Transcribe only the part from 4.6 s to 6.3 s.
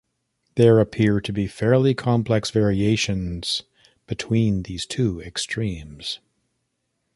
these two extremes.